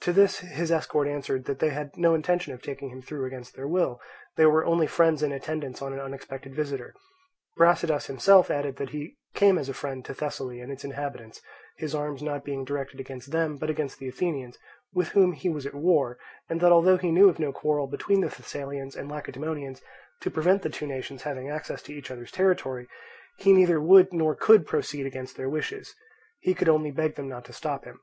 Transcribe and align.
To 0.00 0.12
this 0.12 0.40
his 0.40 0.72
escort 0.72 1.06
answered 1.06 1.44
that 1.44 1.60
they 1.60 1.68
had 1.70 1.96
no 1.96 2.12
intention 2.12 2.52
of 2.52 2.60
taking 2.60 2.88
him 2.90 3.00
through 3.02 3.24
against 3.24 3.54
their 3.54 3.68
will; 3.68 4.00
they 4.36 4.44
were 4.44 4.64
only 4.64 4.88
friends 4.88 5.22
in 5.22 5.30
attendance 5.30 5.80
on 5.80 5.92
an 5.92 6.00
unexpected 6.00 6.56
visitor. 6.56 6.92
Brasidas 7.56 8.06
himself 8.06 8.50
added 8.50 8.78
that 8.78 8.90
he 8.90 9.16
came 9.32 9.58
as 9.58 9.68
a 9.68 9.72
friend 9.72 10.04
to 10.04 10.12
Thessaly 10.12 10.60
and 10.60 10.72
its 10.72 10.82
inhabitants, 10.84 11.40
his 11.76 11.94
arms 11.94 12.20
not 12.20 12.42
being 12.44 12.64
directed 12.64 12.98
against 12.98 13.30
them 13.30 13.58
but 13.58 13.70
against 13.70 14.00
the 14.00 14.08
Athenians, 14.08 14.58
with 14.92 15.10
whom 15.10 15.34
he 15.34 15.48
was 15.48 15.64
at 15.66 15.74
war, 15.74 16.18
and 16.48 16.60
that 16.60 16.72
although 16.72 16.96
he 16.96 17.12
knew 17.12 17.28
of 17.28 17.38
no 17.38 17.52
quarrel 17.52 17.86
between 17.86 18.22
the 18.22 18.28
Thessalians 18.28 18.96
and 18.96 19.08
Lacedaemonians 19.08 19.82
to 20.22 20.32
prevent 20.32 20.62
the 20.62 20.68
two 20.70 20.88
nations 20.88 21.22
having 21.22 21.48
access 21.48 21.80
to 21.82 21.94
each 21.94 22.10
other's 22.10 22.32
territory, 22.32 22.88
he 23.38 23.52
neither 23.52 23.80
would 23.80 24.12
nor 24.12 24.34
could 24.34 24.66
proceed 24.66 25.06
against 25.06 25.36
their 25.36 25.48
wishes; 25.48 25.94
he 26.40 26.54
could 26.54 26.68
only 26.68 26.90
beg 26.90 27.14
them 27.14 27.28
not 27.28 27.44
to 27.44 27.52
stop 27.52 27.84
him. 27.84 28.00